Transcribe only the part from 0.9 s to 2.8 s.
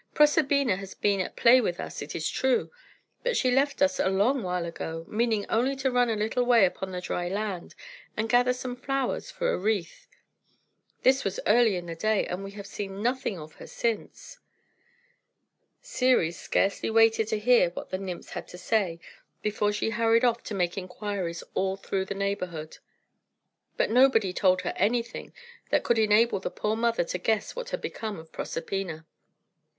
been at play with us, it is true;